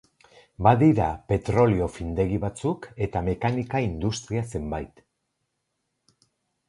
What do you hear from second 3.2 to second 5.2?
mekanika-industria zenbait.